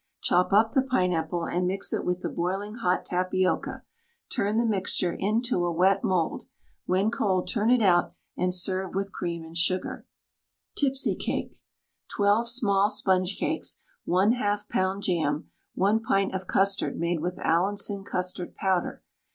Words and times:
Chop 0.19 0.51
up 0.51 0.71
the 0.71 0.81
pineapple 0.81 1.45
and 1.45 1.67
mix 1.67 1.93
it 1.93 2.03
with 2.03 2.21
the 2.21 2.29
boiling 2.29 2.73
hot 2.73 3.05
tapioca; 3.05 3.83
turn 4.31 4.57
the 4.57 4.65
mixture 4.65 5.13
into 5.13 5.63
a 5.63 5.71
wet 5.71 6.03
mould. 6.03 6.47
When 6.87 7.11
cold 7.11 7.47
turn 7.47 7.69
it 7.69 7.83
out 7.83 8.15
and 8.35 8.51
serve 8.51 8.95
with 8.95 9.11
cream 9.13 9.43
and 9.45 9.55
sugar. 9.55 10.07
TIPSY 10.75 11.17
CAKE. 11.17 11.57
12 12.15 12.49
small 12.49 12.89
sponge 12.89 13.37
cakes, 13.37 13.79
1/2 14.07 14.65
lb. 14.73 15.01
jam, 15.03 15.51
1 15.75 15.99
pint 16.01 16.33
of 16.33 16.47
custard 16.47 16.97
made 16.97 17.19
with 17.19 17.37
Allinson 17.37 18.03
custard 18.03 18.55
powder. 18.55 19.03